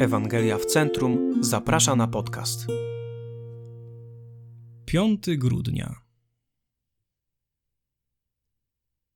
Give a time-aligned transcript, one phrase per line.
[0.00, 2.66] Ewangelia w Centrum zaprasza na podcast.
[4.86, 6.00] 5 grudnia.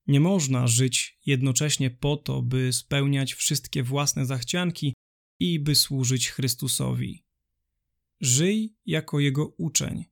[0.06, 4.94] Nie można żyć jednocześnie po to, by spełniać wszystkie własne zachcianki
[5.40, 7.24] i by służyć Chrystusowi.
[8.20, 10.04] Żyj jako Jego uczeń.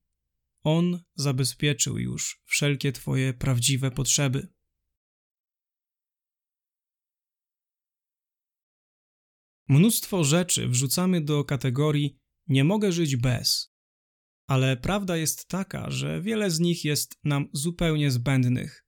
[0.62, 4.48] On zabezpieczył już wszelkie Twoje prawdziwe potrzeby.
[9.72, 12.16] Mnóstwo rzeczy wrzucamy do kategorii
[12.48, 13.74] nie mogę żyć bez.
[14.46, 18.84] Ale prawda jest taka, że wiele z nich jest nam zupełnie zbędnych.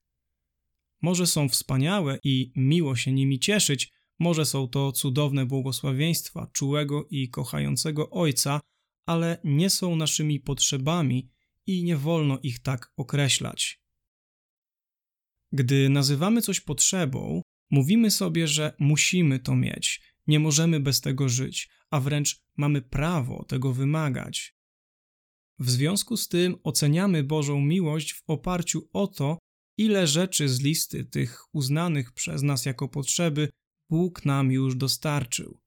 [1.01, 7.29] Może są wspaniałe i miło się nimi cieszyć, może są to cudowne błogosławieństwa czułego i
[7.29, 8.61] kochającego Ojca,
[9.05, 11.29] ale nie są naszymi potrzebami
[11.67, 13.81] i nie wolno ich tak określać.
[15.51, 21.69] Gdy nazywamy coś potrzebą, mówimy sobie, że musimy to mieć, nie możemy bez tego żyć,
[21.89, 24.55] a wręcz mamy prawo tego wymagać.
[25.59, 29.37] W związku z tym oceniamy Bożą miłość w oparciu o to,
[29.77, 33.49] ile rzeczy z listy tych uznanych przez nas jako potrzeby
[33.89, 35.59] Bóg nam już dostarczył.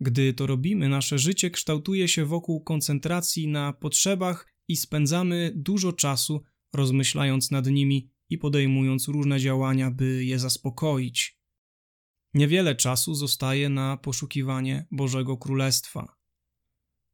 [0.00, 6.42] Gdy to robimy, nasze życie kształtuje się wokół koncentracji na potrzebach i spędzamy dużo czasu
[6.72, 11.37] rozmyślając nad nimi i podejmując różne działania, by je zaspokoić.
[12.34, 16.16] Niewiele czasu zostaje na poszukiwanie Bożego Królestwa.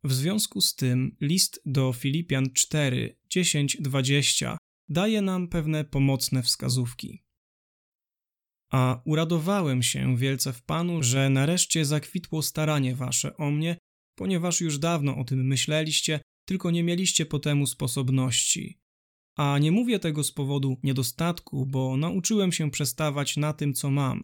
[0.04, 7.24] W związku z tym list do Filipian 4, 10, 20 daje nam pewne pomocne wskazówki.
[8.72, 13.78] A uradowałem się wielce w Panu, że nareszcie zakwitło staranie wasze o mnie,
[14.14, 18.78] ponieważ już dawno o tym myśleliście, tylko nie mieliście po temu sposobności.
[19.36, 24.20] A nie mówię tego z powodu niedostatku, bo nauczyłem się przestawać na tym, co mam,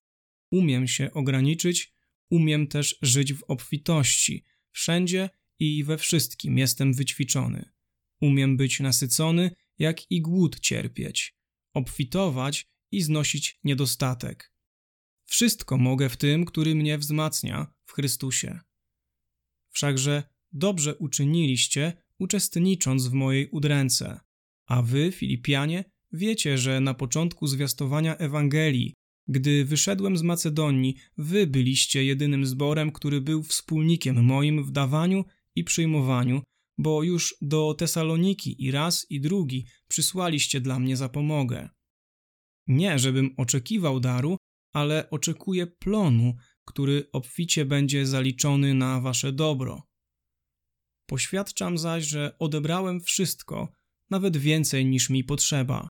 [0.50, 1.94] Umiem się ograniczyć,
[2.30, 4.44] umiem też żyć w obfitości.
[4.72, 7.70] Wszędzie i we wszystkim jestem wyćwiczony.
[8.20, 11.36] Umiem być nasycony, jak i głód cierpieć,
[11.74, 14.52] obfitować i znosić niedostatek.
[15.26, 18.60] Wszystko mogę w tym, który mnie wzmacnia w Chrystusie.
[19.70, 20.22] Wszakże
[20.52, 24.20] dobrze uczyniliście, uczestnicząc w mojej udręce.
[24.66, 28.94] A wy, Filipianie, wiecie, że na początku zwiastowania Ewangelii
[29.30, 35.24] gdy wyszedłem z Macedonii, wy byliście jedynym zborem, który był wspólnikiem moim w dawaniu
[35.54, 36.42] i przyjmowaniu,
[36.78, 41.68] bo już do Tesaloniki i raz i drugi przysłaliście dla mnie zapomogę.
[42.66, 44.36] Nie, żebym oczekiwał daru,
[44.74, 49.82] ale oczekuję plonu, który obficie będzie zaliczony na wasze dobro.
[51.06, 53.72] Poświadczam zaś, że odebrałem wszystko,
[54.10, 55.88] nawet więcej niż mi potrzeba.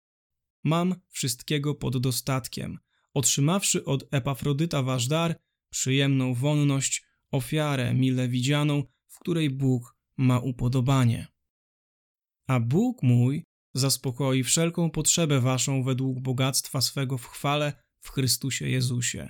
[0.63, 2.77] Mam wszystkiego pod dostatkiem–
[3.13, 11.27] otrzymawszy od Epafrodyta wasz dar, przyjemną wonność, ofiarę mile widzianą, w której Bóg ma upodobanie.
[12.47, 19.29] A Bóg mój zaspokoi wszelką potrzebę waszą według bogactwa swego w chwale w Chrystusie Jezusie.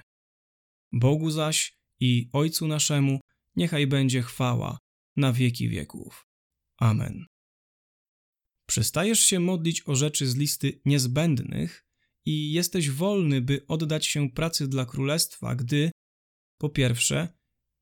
[0.92, 3.20] Bogu zaś i Ojcu naszemu
[3.56, 4.78] niechaj będzie chwała
[5.16, 6.28] na wieki wieków.
[6.78, 7.26] Amen.
[8.66, 11.86] Przestajesz się modlić o rzeczy z listy niezbędnych,
[12.26, 15.92] i jesteś wolny, by oddać się pracy dla królestwa, gdy,
[16.58, 17.38] po pierwsze,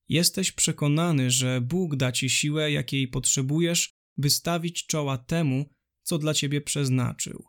[0.09, 5.69] jesteś przekonany, że Bóg da ci siłę, jakiej potrzebujesz, by stawić czoła temu,
[6.03, 7.45] co dla ciebie przeznaczył.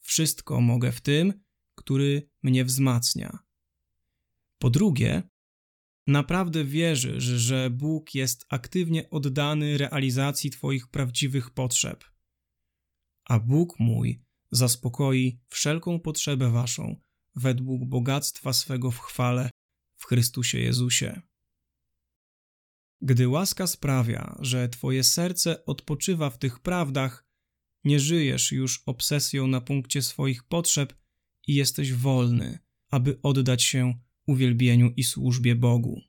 [0.00, 1.44] Wszystko mogę w tym,
[1.74, 3.38] który mnie wzmacnia.
[4.58, 5.22] Po drugie,
[6.06, 12.04] naprawdę wierzysz, że Bóg jest aktywnie oddany realizacji Twoich prawdziwych potrzeb.
[13.24, 14.24] A Bóg mój
[14.56, 17.00] zaspokoi wszelką potrzebę waszą
[17.36, 19.50] według bogactwa swego w chwale
[19.96, 21.20] w Chrystusie Jezusie.
[23.00, 27.24] Gdy łaska sprawia, że twoje serce odpoczywa w tych prawdach,
[27.84, 30.94] nie żyjesz już obsesją na punkcie swoich potrzeb
[31.46, 32.58] i jesteś wolny,
[32.90, 36.00] aby oddać się uwielbieniu i służbie Bogu.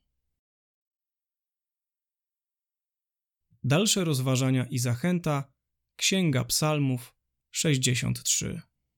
[3.64, 5.52] Dalsze rozważania i zachęta
[5.96, 7.15] Księga Psalmów
[7.56, 8.62] 63